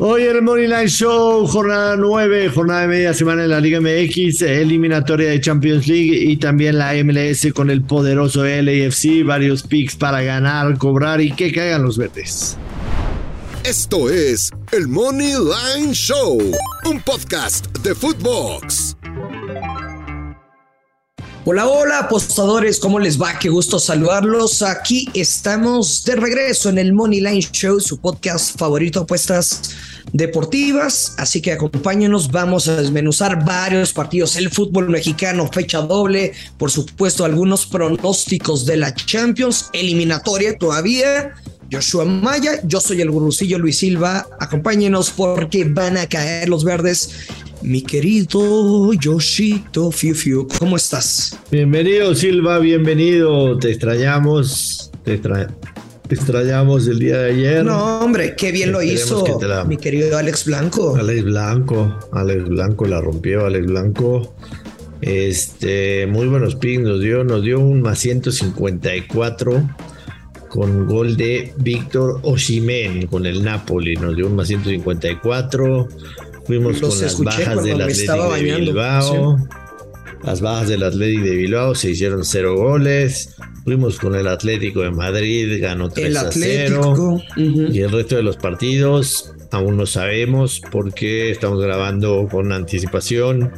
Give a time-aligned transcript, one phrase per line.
[0.00, 4.42] Hoy el Money Line Show, jornada 9, jornada de media semana en la Liga MX,
[4.42, 10.22] eliminatoria de Champions League y también la MLS con el poderoso LAFC, varios picks para
[10.22, 12.56] ganar, cobrar y que caigan los verdes.
[13.64, 16.38] Esto es el Money Line Show,
[16.84, 18.97] un podcast de Footbox.
[21.50, 23.38] Hola, hola, apostadores, ¿cómo les va?
[23.38, 24.60] Qué gusto saludarlos.
[24.60, 29.62] Aquí estamos de regreso en el Money Line Show, su podcast favorito, apuestas
[30.12, 31.14] deportivas.
[31.16, 34.36] Así que acompáñenos, vamos a desmenuzar varios partidos.
[34.36, 41.32] El fútbol mexicano, fecha doble, por supuesto, algunos pronósticos de la Champions, eliminatoria todavía.
[41.72, 44.26] Joshua Maya, yo soy el gurucillo Luis Silva.
[44.38, 47.10] Acompáñenos porque van a caer los verdes
[47.62, 51.38] mi querido Yoshito Fiu Fiu, ¿cómo estás?
[51.50, 53.58] Bienvenido Silva, bienvenido.
[53.58, 55.20] Te extrañamos, te,
[56.08, 57.64] extrañamos el día de ayer.
[57.64, 59.24] No, hombre, qué bien lo hizo
[59.66, 60.96] mi querido Alex Blanco.
[60.96, 64.34] Alex Blanco, Alex Blanco la rompió, Alex Blanco.
[65.00, 69.68] Este, muy buenos picks nos dio, nos dio un más 154
[70.48, 75.88] con gol de Víctor Oshimen con el Napoli, nos dio un más 154
[76.48, 79.36] Fuimos con las bajas del Atlético de Bilbao.
[80.24, 83.36] Las bajas del Atlético de Bilbao se hicieron cero goles.
[83.64, 87.20] Fuimos con el Atlético de Madrid, ganó 3 a 0.
[87.36, 93.52] Y el resto de los partidos aún no sabemos porque estamos grabando con anticipación.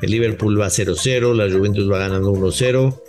[0.00, 3.02] El Liverpool va 0-0, la Juventus va ganando 1-0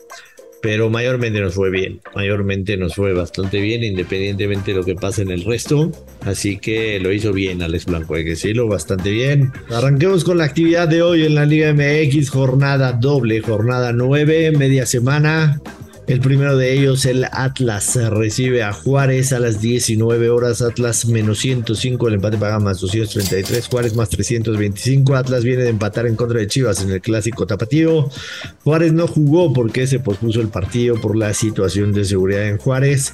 [0.61, 5.21] pero mayormente nos fue bien, mayormente nos fue bastante bien, independientemente de lo que pase
[5.21, 5.91] en el resto.
[6.21, 9.51] Así que lo hizo bien Alex Blanco, hay que decirlo, bastante bien.
[9.69, 14.85] Arranquemos con la actividad de hoy en la Liga MX, jornada doble, jornada 9, media
[14.85, 15.61] semana.
[16.09, 20.63] El primero de ellos, el Atlas, recibe a Juárez a las 19 horas.
[20.63, 23.67] Atlas menos 105, el empate paga más 233.
[23.67, 25.15] Juárez más 325.
[25.15, 28.09] Atlas viene de empatar en contra de Chivas en el clásico tapatío.
[28.63, 33.13] Juárez no jugó porque se pospuso el partido por la situación de seguridad en Juárez.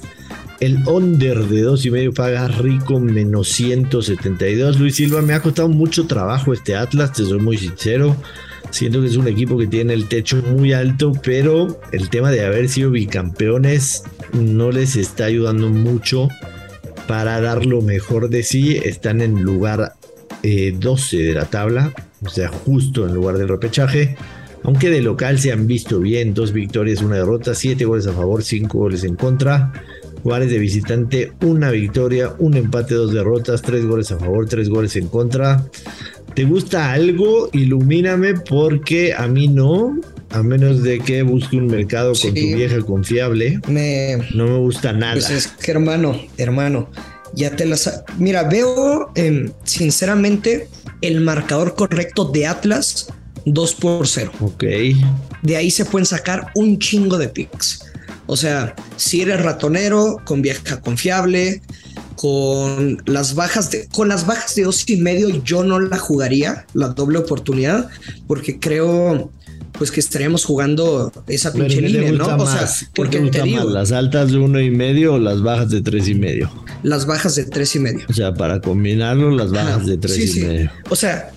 [0.60, 4.80] El under de dos y medio paga rico menos 172.
[4.80, 8.16] Luis Silva, me ha costado mucho trabajo este Atlas, te soy muy sincero.
[8.70, 12.44] Siento que es un equipo que tiene el techo muy alto, pero el tema de
[12.44, 16.28] haber sido bicampeones no les está ayudando mucho
[17.06, 18.76] para dar lo mejor de sí.
[18.76, 19.94] Están en lugar
[20.42, 21.92] 12 eh, de la tabla,
[22.24, 24.16] o sea, justo en lugar del repechaje.
[24.62, 28.42] Aunque de local se han visto bien, dos victorias, una derrota, siete goles a favor,
[28.42, 29.72] cinco goles en contra.
[30.24, 34.96] Juárez de visitante, una victoria, un empate, dos derrotas, tres goles a favor, tres goles
[34.96, 35.64] en contra.
[36.36, 37.48] ¿Te gusta algo?
[37.54, 39.98] Ilumíname porque a mí no.
[40.28, 43.58] A menos de que busque un mercado con tu vieja confiable.
[43.68, 45.14] Me, no me gusta nada.
[45.14, 46.90] Pues es que hermano, hermano,
[47.32, 48.04] ya te las...
[48.18, 50.68] Mira, veo em, sinceramente
[51.00, 53.08] el marcador correcto de Atlas
[53.46, 54.32] 2 por 0.
[54.40, 54.64] Ok.
[55.40, 57.82] De ahí se pueden sacar un chingo de picks.
[58.26, 61.62] O sea, si eres ratonero, con vieja confiable,
[62.16, 66.66] con las bajas de con las bajas de dos y medio yo no la jugaría
[66.74, 67.88] la doble oportunidad
[68.26, 69.30] porque creo
[69.78, 72.36] pues que estaríamos jugando esa pinche línea, ¿no?
[72.36, 75.82] O sea, porque te, digo, las altas de uno y medio o las bajas de
[75.82, 76.50] tres y medio.
[76.82, 78.06] Las bajas de tres y medio.
[78.08, 80.70] O sea, para combinarlo, las bajas de tres y medio.
[80.88, 81.30] O sea,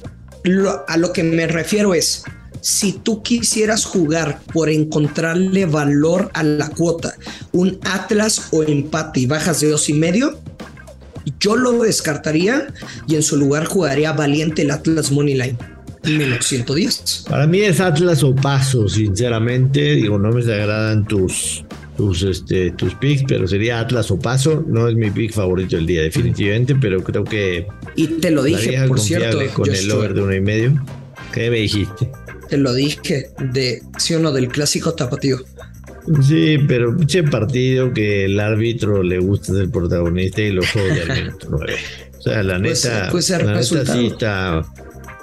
[0.87, 2.23] a lo que me refiero es
[2.61, 7.15] si tú quisieras jugar por encontrarle valor a la cuota,
[7.51, 10.39] un Atlas o empate y bajas de dos y medio,
[11.39, 12.67] yo lo descartaría
[13.07, 15.57] y en su lugar jugaría valiente el Atlas Money Line.
[16.03, 17.25] Menos 110.
[17.29, 19.95] Para mí es Atlas o Paso, sinceramente.
[19.95, 21.65] Digo, no me agradan tus,
[21.97, 24.63] tus, este, tus picks, pero sería Atlas o Paso.
[24.65, 27.67] No es mi pick favorito del día, definitivamente, pero creo que.
[27.95, 29.39] Y te lo dije, por cierto.
[29.53, 30.81] Con el over de uno y medio.
[31.33, 32.09] ¿Qué me dijiste?
[32.49, 35.39] Te lo dije de sí o no del clásico tapatío.
[36.21, 41.23] Sí, pero pinche partido que el árbitro le gusta ser protagonista y lo juega al
[41.23, 41.75] minuto 9.
[42.17, 44.65] O sea, la pues, neta, pues, la neta sí está.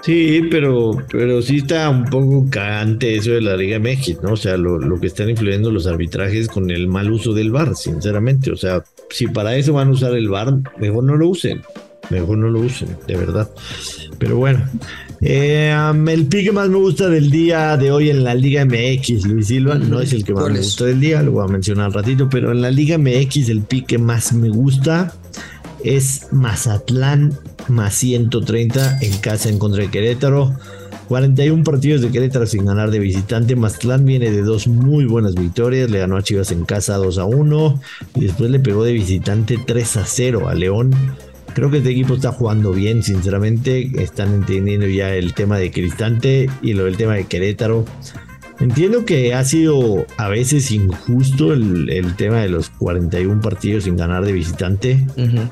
[0.02, 4.34] Sí, pero, pero sí está un poco cagante eso de la Liga México, ¿no?
[4.34, 7.74] O sea, lo, lo, que están influyendo los arbitrajes con el mal uso del VAR,
[7.74, 8.52] sinceramente.
[8.52, 11.62] O sea, si para eso van a usar el VAR, mejor no lo usen.
[12.10, 13.50] Mejor no lo usen, de verdad.
[14.18, 14.64] Pero bueno,
[15.20, 15.74] eh,
[16.08, 19.48] el pick que más me gusta del día de hoy en la Liga MX, Luis
[19.48, 21.94] Silva, no es el que más me gusta del día, lo voy a mencionar un
[21.94, 25.14] ratito, pero en la Liga MX el pick que más me gusta
[25.82, 30.54] es Mazatlán más 130 en casa en contra de Querétaro.
[31.08, 33.54] 41 partidos de Querétaro sin ganar de visitante.
[33.54, 35.90] Mazatlán viene de dos muy buenas victorias.
[35.90, 37.80] Le ganó a Chivas en casa 2 a 1
[38.16, 40.90] y después le pegó de visitante 3 a 0 a León
[41.56, 43.90] Creo que este equipo está jugando bien, sinceramente.
[44.02, 47.86] Están entendiendo ya el tema de Cristante y lo del tema de Querétaro.
[48.60, 54.26] Entiendo que ha sido a veces injusto el, tema de los 41 partidos sin ganar
[54.26, 55.06] de visitante,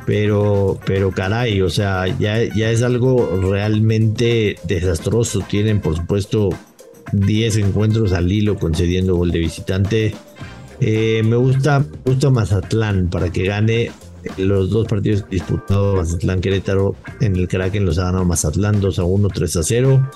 [0.04, 5.40] pero, pero caray, o sea, ya, ya es algo realmente desastroso.
[5.48, 6.50] Tienen, por supuesto,
[7.12, 10.14] 10 encuentros al hilo concediendo gol de visitante.
[10.80, 13.90] Eh, me gusta, me gusta Mazatlán para que gane
[14.36, 19.04] los dos partidos disputados Mazatlán Querétaro en el Kraken los ha ganado Mazatlán 2 a
[19.04, 20.10] 1, 3 a 0.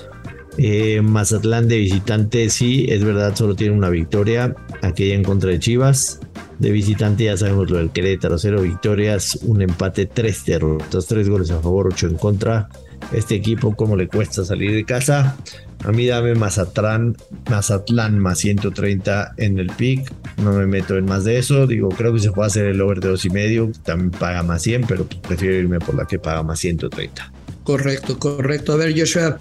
[0.58, 5.60] Eh, Mazatlán de visitante, sí, es verdad, solo tiene una victoria, aquella en contra de
[5.60, 6.20] Chivas.
[6.58, 11.52] De visitante ya sabemos lo del Querétaro, cero victorias, un empate, tres derrotas, tres goles
[11.52, 12.68] a favor, ocho en contra.
[13.12, 15.36] Este equipo, ¿cómo le cuesta salir de casa?
[15.84, 17.16] A mí dame Mazatlán,
[17.48, 20.12] Mazatlán más 130 en el pick.
[20.38, 21.66] No me meto en más de eso.
[21.66, 23.70] Digo, creo que se puede hacer el over de dos y medio.
[23.84, 27.32] También paga más 100, pero prefiero irme por la que paga más 130.
[27.64, 28.72] Correcto, correcto.
[28.72, 29.38] A ver, Joshua,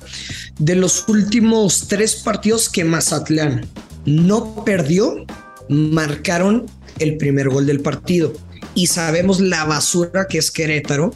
[0.60, 3.66] de los últimos tres partidos que Mazatlán
[4.06, 5.26] no perdió,
[5.70, 6.66] marcaron
[7.00, 8.34] el primer gol del partido.
[8.76, 11.14] Y sabemos la basura que es Querétaro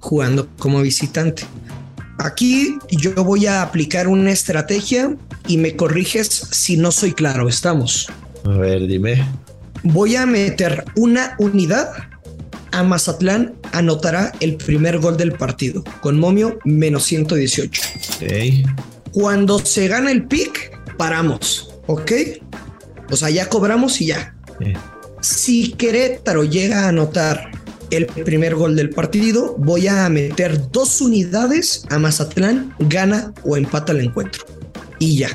[0.00, 1.44] jugando como visitante.
[2.24, 5.16] Aquí yo voy a aplicar una estrategia
[5.48, 7.48] y me corriges si no soy claro.
[7.48, 8.08] Estamos.
[8.44, 9.26] A ver, dime.
[9.82, 11.88] Voy a meter una unidad
[12.72, 17.82] a Mazatlán anotará el primer gol del partido con momio menos 118.
[19.12, 22.12] Cuando se gana el pick, paramos, ¿ok?
[23.10, 24.34] O sea, ya cobramos y ya.
[25.20, 27.50] Si Querétaro llega a anotar
[27.92, 33.92] el primer gol del partido, voy a meter dos unidades a Mazatlán, gana o empata
[33.92, 34.44] el encuentro.
[34.98, 35.28] Y ya.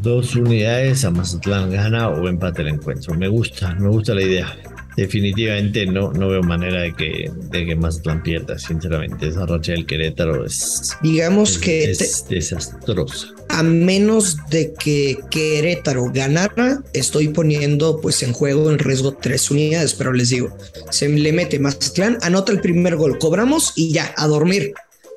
[0.00, 3.14] Dos unidades a Mazatlán, gana o empata el encuentro.
[3.14, 4.56] Me gusta, me gusta la idea
[4.96, 9.28] definitivamente no, no veo manera de que, de que Mazatlán pierda, sinceramente.
[9.28, 10.96] Esa racha del Querétaro es.
[11.02, 11.90] Digamos que.
[11.90, 13.28] Es desastrosa.
[13.52, 19.94] A menos de que Querétaro ganara, estoy poniendo pues en juego en riesgo tres unidades,
[19.94, 20.56] pero les digo,
[20.90, 24.72] se le mete Mazatlán, anota el primer gol, cobramos y ya, a dormir.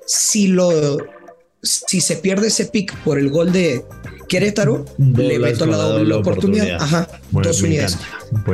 [0.05, 0.97] Si lo.
[1.63, 3.83] Si se pierde ese pick por el gol de,
[4.27, 6.81] Querétaro, le meto la doble oportunidad.
[6.81, 7.97] Ajá, dos unidades.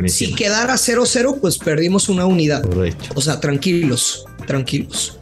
[0.07, 2.63] Si quedara 0-0, pues perdimos una unidad.
[2.63, 3.05] Correcto.
[3.15, 5.17] O sea, tranquilos, tranquilos.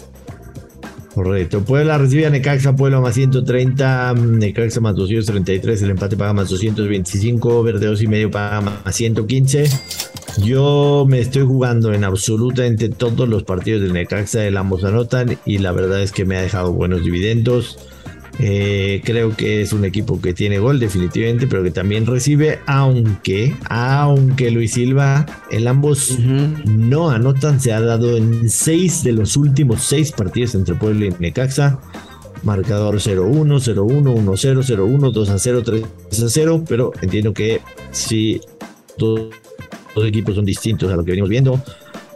[1.19, 1.59] Correcto.
[1.65, 7.61] Puebla recibe a Necaxa, Puebla más 130, Necaxa más 233, el empate paga más 225,
[7.61, 9.65] Verde 2 y medio paga más 115.
[10.45, 15.57] Yo me estoy jugando en absolutamente todos los partidos de Necaxa, el ambos anotan y
[15.57, 17.77] la verdad es que me ha dejado buenos dividendos.
[18.41, 23.53] Eh, creo que es un equipo que tiene gol definitivamente, pero que también recibe, aunque,
[23.69, 26.17] aunque Luis Silva, el ambos
[26.65, 31.13] no anotan, se ha dado en seis de los últimos seis partidos entre Puebla y
[31.19, 31.79] Necaxa.
[32.43, 37.59] Marcador 0-1, 0-1, 1-0, 0-1, 2-0, 3-0, pero entiendo que
[37.91, 38.39] si
[38.97, 39.33] todos
[39.93, 41.61] los equipos son distintos a lo que venimos viendo,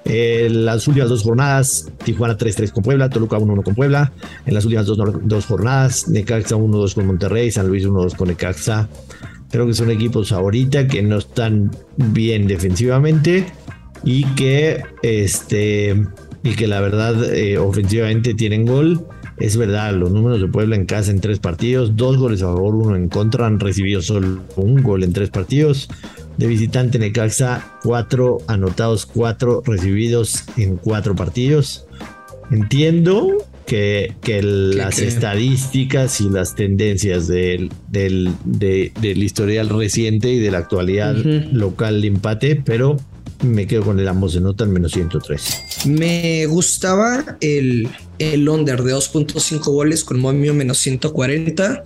[0.06, 4.12] en las últimas dos jornadas, Tijuana 3-3 con Puebla, Toluca 1-1 con Puebla.
[4.46, 8.90] En las últimas dos, dos jornadas, Necaxa 1-2 con Monterrey, San Luis 1-2 con Necaxa.
[9.50, 13.46] Creo que son equipos ahorita que no están bien defensivamente
[14.04, 16.06] y que, este,
[16.44, 19.06] y que la verdad eh, ofensivamente tienen gol.
[19.38, 22.76] Es verdad, los números de Puebla en casa en tres partidos, dos goles a favor,
[22.76, 25.90] uno en contra, han recibido solo un gol en tres partidos
[26.38, 31.86] de visitante Necaxa, cuatro anotados, cuatro recibidos en cuatro partidos.
[32.52, 40.52] Entiendo que, que las estadísticas y las tendencias del, del, del, historial reciente y de
[40.52, 42.98] la actualidad local de empate, pero
[43.42, 45.86] me quedo con el ambos de nota en menos 103.
[45.86, 51.84] Me gustaba el, el under de 2.5 goles con momio menos 140,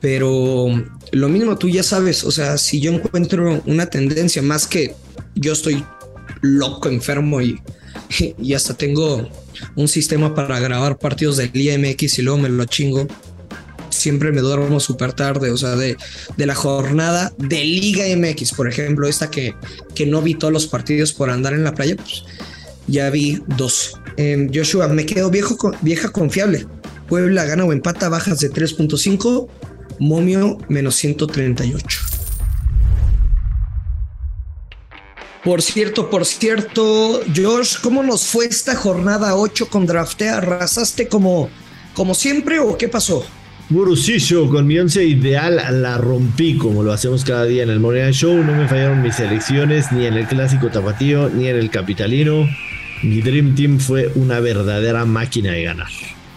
[0.00, 0.66] pero
[1.12, 4.94] lo mismo tú ya sabes, o sea, si yo encuentro una tendencia más que
[5.34, 5.84] yo estoy
[6.40, 7.60] loco, enfermo y,
[8.38, 9.28] y hasta tengo
[9.76, 13.06] un sistema para grabar partidos del IMX y luego me lo chingo.
[13.90, 15.96] Siempre me duermo súper tarde, o sea, de,
[16.36, 19.54] de, la jornada de Liga MX, por ejemplo, esta que,
[19.96, 22.24] que no vi todos los partidos por andar en la playa, pues
[22.86, 24.00] ya vi dos.
[24.16, 26.66] Em, Joshua, me quedo viejo, vieja confiable.
[27.08, 29.48] Puebla gana o empata, bajas de 3.5
[30.00, 32.00] Momio menos 138.
[35.44, 40.38] Por cierto, por cierto, Josh, ¿cómo nos fue esta jornada 8 con Draftea?
[40.38, 41.50] ¿Arrasaste como,
[41.94, 43.24] como siempre o qué pasó?
[43.68, 48.10] Burucillo, con mi once ideal la rompí como lo hacemos cada día en el Morena
[48.10, 48.42] Show.
[48.42, 52.48] No me fallaron mis elecciones ni en el clásico tapatío ni en el capitalino.
[53.02, 55.88] Mi Dream Team fue una verdadera máquina de ganar.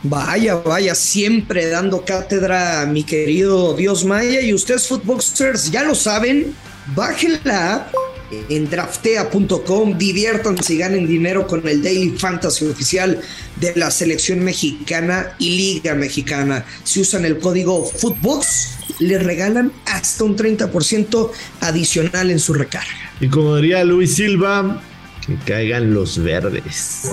[0.03, 4.41] Vaya, vaya, siempre dando cátedra, mi querido Dios Maya.
[4.41, 6.53] Y ustedes, Footboxers, ya lo saben,
[6.93, 7.93] bajen la app
[8.49, 13.21] en draftea.com, diviértanse y ganen dinero con el Daily Fantasy oficial
[13.57, 16.65] de la selección mexicana y Liga Mexicana.
[16.83, 21.31] Si usan el código Footbox, les regalan hasta un 30%
[21.61, 22.89] adicional en su recarga.
[23.21, 24.81] Y como diría Luis Silva,
[25.25, 27.09] que caigan los verdes.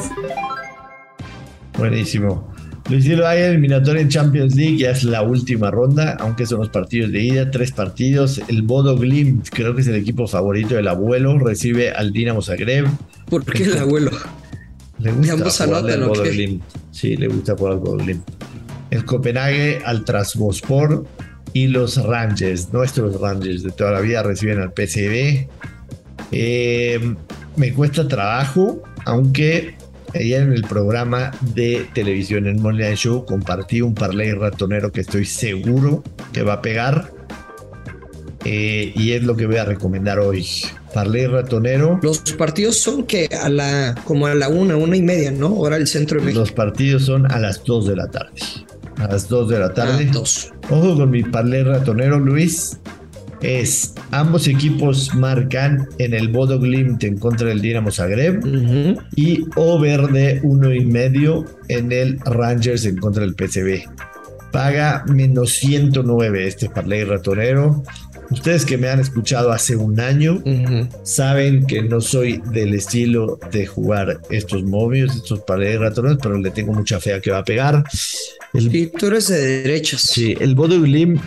[1.77, 2.51] Buenísimo.
[2.91, 6.71] Luis Silva hay eliminatoria en Champions League, ya es la última ronda, aunque son los
[6.71, 8.43] partidos de ida, tres partidos.
[8.49, 12.89] El Bodo Glimt, creo que es el equipo favorito del abuelo, recibe al Dinamo Zagreb.
[13.29, 14.11] ¿Por qué el abuelo?
[14.99, 16.65] Le gusta jugar al Bodo Glimt.
[16.91, 18.29] Sí, le gusta jugar al Bodo Glimt.
[18.91, 21.07] El Copenhague al Trasbospor
[21.53, 25.47] y los Rangers, nuestros Rangers de toda la vida, reciben al PCB.
[26.33, 27.15] Eh,
[27.55, 29.77] me cuesta trabajo, aunque
[30.15, 35.25] ayer en el programa de televisión en Money Show compartí un parlay ratonero que estoy
[35.25, 36.03] seguro
[36.33, 37.13] que va a pegar.
[38.45, 40.47] Eh, y es lo que voy a recomendar hoy.
[40.95, 42.01] Parlay ratonero.
[42.03, 45.49] Los partidos son que a la como a la una, una y media, ¿no?
[45.49, 46.41] Ahora el centro de México.
[46.41, 48.33] Los partidos son a las dos de la tarde.
[48.97, 50.07] A las dos de la tarde.
[50.09, 50.53] Ah, dos.
[50.71, 52.79] Ojo con mi parlay ratonero, Luis
[53.43, 58.43] es ambos equipos marcan en el Bodo Glimt en contra del Dinamo Zagreb
[59.17, 63.89] y over de uno y medio en el Rangers en contra del PCB.
[64.53, 67.83] Paga menos 109 este parlay ratonero.
[68.31, 70.43] Ustedes que me han escuchado hace un año
[71.03, 76.51] saben que no soy del estilo de jugar estos movios, estos parlay ratoneros, pero le
[76.51, 77.85] tengo mucha fe a que va a pegar.
[78.53, 80.03] El, tú eres de derechas.
[80.03, 81.21] Sí, el Bodo Glimt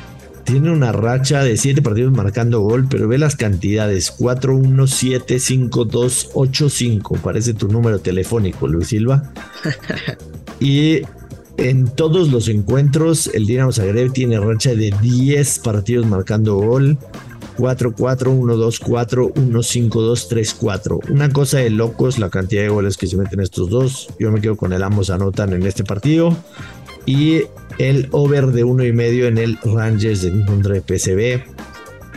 [0.44, 5.40] tiene una racha de 7 partidos marcando gol, pero ve las cantidades: 4, 1, 7,
[5.40, 7.16] 5, 2, 8, 5.
[7.24, 9.32] Parece tu número telefónico, Luis Silva.
[10.60, 11.02] y
[11.58, 16.98] en todos los encuentros, el Dinamo Zagreb tiene racha de 10 partidos marcando gol.
[17.56, 21.00] 4, 4, 1, 2, 4, 1, 5, 2, 3, 4.
[21.10, 24.08] Una cosa de locos la cantidad de goles que se meten estos dos.
[24.20, 26.36] Yo me quedo con el ambos anotan en este partido
[27.06, 27.44] y
[27.80, 31.44] el over de uno y medio en el Rangers en contra de PCB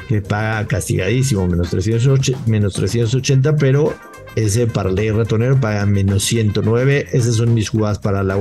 [0.09, 3.95] que paga castigadísimo menos 380, menos 380 pero
[4.37, 8.39] ese parlay ratonero paga menos 109 esas son mis jugadas para la,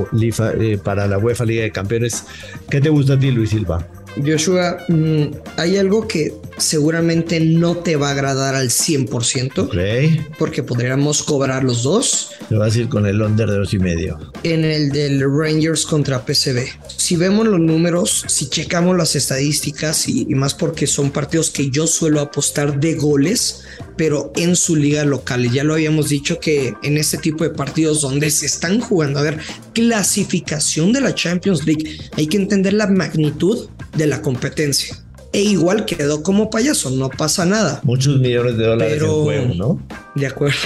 [0.60, 2.24] eh, para la UEFA Liga de Campeones
[2.70, 3.86] ¿qué te gusta a ti Luis Silva?
[4.24, 5.24] Joshua, mm,
[5.56, 9.68] hay algo que seguramente no te va a agradar al 100%.
[10.38, 12.30] Porque podríamos cobrar los dos.
[12.48, 14.18] Te vas a ir con el under de dos y medio.
[14.42, 16.66] En el del Rangers contra PCB.
[16.96, 21.70] Si vemos los números, si checamos las estadísticas y, y más porque son partidos que
[21.70, 23.64] yo suelo apostar de goles,
[23.96, 25.50] pero en su liga local.
[25.50, 29.22] Ya lo habíamos dicho que en este tipo de partidos donde se están jugando, a
[29.22, 29.38] ver,
[29.72, 34.96] clasificación de la Champions League, hay que entender la magnitud de la competencia.
[35.32, 37.80] E igual quedó como payaso, no pasa nada.
[37.82, 39.86] Muchos millones de dólares en juego, ¿no?
[40.14, 40.56] De acuerdo.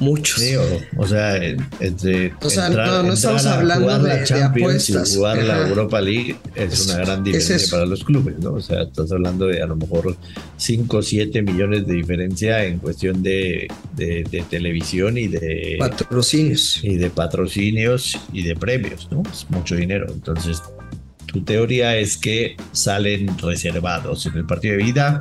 [0.00, 0.40] Muchos.
[0.40, 0.54] Sí,
[0.98, 5.12] o, sea, entre o sea no, estamos hablando de, de, apuestas.
[5.12, 8.54] Y jugar la Europa League es, una gran diferencia para los clubes, ¿no?
[8.54, 10.16] O sea, estás hablando de a lo mejor
[10.56, 16.80] 5 o 7 millones de diferencia en cuestión de, de, televisión y de patrocinios.
[16.82, 19.22] Y de patrocinios y de premios, ¿no?
[19.32, 20.06] Es mucho dinero.
[20.12, 20.62] Entonces,
[21.36, 25.20] tu teoría es que salen reservados en el partido de vida.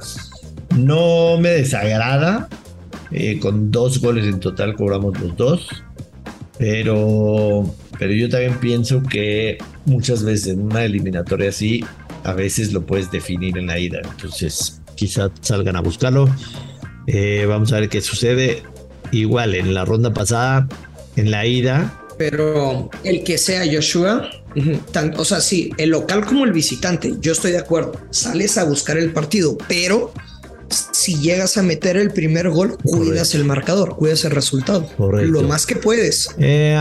[0.77, 2.47] No me desagrada.
[3.11, 5.67] Eh, con dos goles en total cobramos los dos.
[6.57, 7.69] Pero,
[7.99, 11.83] pero yo también pienso que muchas veces en una eliminatoria así,
[12.23, 13.99] a veces lo puedes definir en la ida.
[14.01, 16.33] Entonces, quizás salgan a buscarlo.
[17.07, 18.63] Eh, vamos a ver qué sucede.
[19.11, 20.69] Igual en la ronda pasada,
[21.17, 22.04] en la ida.
[22.17, 24.29] Pero el que sea Joshua,
[25.17, 27.93] o sea, sí, el local como el visitante, yo estoy de acuerdo.
[28.11, 30.13] Sales a buscar el partido, pero
[30.69, 34.89] si llegas a meter el primer gol, cuidas el marcador, cuidas el resultado.
[34.97, 36.29] Lo más que puedes.
[36.39, 36.77] Eh,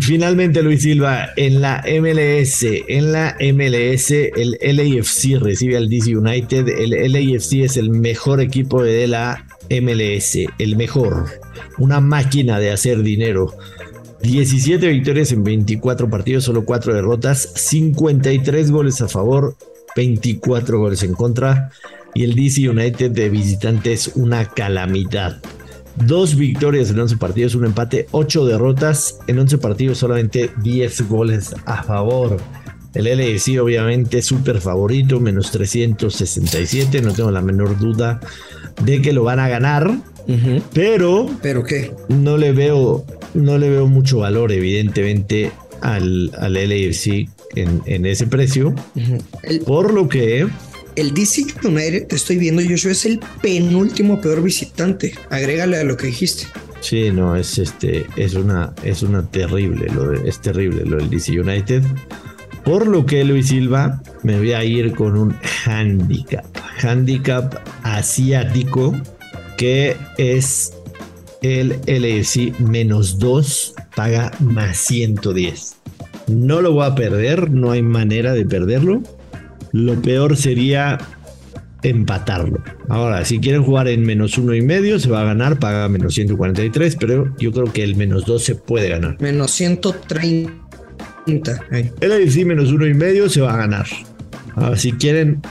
[0.00, 6.68] finalmente, Luis Silva, en la MLS, en la MLS, el LAFC recibe al DC United.
[6.68, 11.26] El LAFC es el mejor equipo de la MLS, el mejor.
[11.78, 13.54] Una máquina de hacer dinero.
[14.26, 19.56] 17 victorias en 24 partidos, solo 4 derrotas, 53 goles a favor,
[19.94, 21.70] 24 goles en contra.
[22.14, 25.40] Y el DC United de visitantes una calamidad.
[26.06, 29.18] Dos victorias en 11 partidos, un empate, 8 derrotas.
[29.26, 32.38] En 11 partidos solamente 10 goles a favor.
[32.94, 38.20] El LFC obviamente súper favorito, menos 367, no tengo la menor duda
[38.82, 39.90] de que lo van a ganar.
[40.72, 41.28] Pero...
[41.42, 41.92] ¿Pero qué?
[42.08, 43.04] No le veo
[43.36, 45.52] no le veo mucho valor, evidentemente,
[45.82, 48.74] al, al LAFC en, en ese precio.
[49.42, 50.46] El, Por lo que
[50.96, 55.14] el DC United, te estoy viendo, Joshua, es el penúltimo peor visitante.
[55.30, 56.44] Agrégale a lo que dijiste.
[56.80, 61.10] Sí, no, es este, es una, es una terrible, lo de- es terrible lo del
[61.10, 61.82] DC United.
[62.64, 66.44] Por lo que Luis Silva me voy a ir con un handicap,
[66.82, 68.94] handicap asiático
[69.56, 70.72] que es
[71.46, 75.76] el LFC menos 2 paga más 110.
[76.28, 79.02] No lo voy a perder, no hay manera de perderlo.
[79.72, 80.98] Lo peor sería
[81.82, 82.62] empatarlo.
[82.88, 86.14] Ahora, si quieren jugar en menos uno y medio, se va a ganar, paga menos
[86.14, 89.16] 143, pero yo creo que el menos 2 se puede ganar.
[89.20, 90.52] Menos 130.
[91.70, 91.90] Ay.
[92.00, 93.86] El AFC menos uno y medio se va a ganar.
[94.54, 95.42] Ahora, si quieren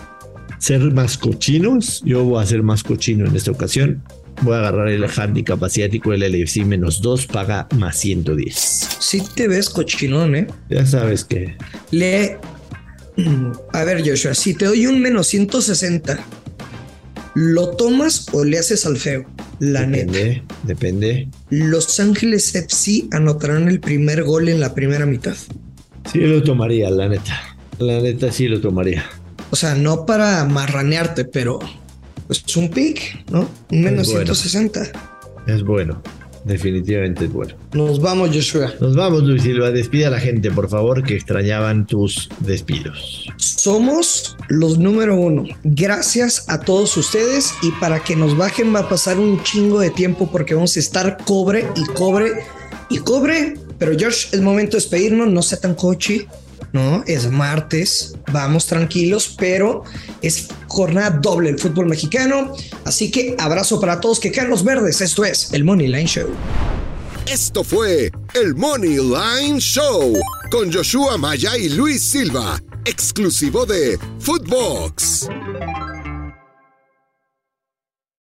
[0.60, 4.02] ser más cochinos, yo voy a ser más cochino en esta ocasión.
[4.42, 8.56] Voy a agarrar el handicap asiático, el LFC menos 2 paga más 110.
[9.00, 10.48] Sí te ves cochinón, ¿eh?
[10.70, 11.56] Ya sabes que
[11.92, 12.38] Le...
[13.74, 16.20] A ver, Joshua, si te doy un menos 160,
[17.36, 19.26] ¿lo tomas o le haces al feo?
[19.60, 20.12] La neta.
[20.12, 21.30] depende, depende.
[21.50, 25.36] Los Ángeles FC anotarán el primer gol en la primera mitad.
[26.12, 27.58] Sí lo tomaría, la neta.
[27.80, 29.06] La neta sí lo tomaría.
[29.52, 31.60] O sea, no para marranearte, pero
[32.28, 33.50] pues es un pick, ¿no?
[33.72, 34.34] Un menos bueno.
[34.34, 34.92] 160.
[35.48, 36.02] Es bueno.
[36.46, 37.56] Definitivamente es bueno.
[37.74, 38.72] Nos vamos, Joshua.
[38.80, 39.72] Nos vamos, Luis Silva.
[39.72, 43.28] Despide a la gente, por favor, que extrañaban tus despidos.
[43.38, 45.46] Somos los número uno.
[45.64, 49.90] Gracias a todos ustedes y para que nos bajen va a pasar un chingo de
[49.90, 52.44] tiempo porque vamos a estar cobre y cobre
[52.92, 53.56] y cobre.
[53.80, 55.28] Pero George, es momento de despedirnos.
[55.30, 56.28] No sea tan cochi.
[56.76, 58.16] No, es martes.
[58.34, 59.86] Vamos tranquilos, pero
[60.22, 62.54] es jornada doble el fútbol mexicano.
[62.84, 65.00] Así que abrazo para todos que quedan los verdes.
[65.00, 66.28] Esto es el Money Line Show.
[67.28, 70.20] Esto fue el Money Line Show
[70.52, 75.30] con Joshua Maya y Luis Silva, exclusivo de Footbox.